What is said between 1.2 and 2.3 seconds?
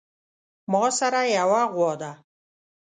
يوه غوا ده